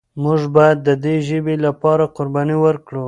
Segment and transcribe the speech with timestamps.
[0.23, 2.99] موږ باید د دې ژبې لپاره قرباني ورکړو.